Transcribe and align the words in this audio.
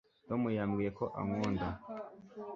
tom 0.27 0.41
yambwiye 0.57 0.91
ko 0.99 1.05
ankunda 1.19 1.67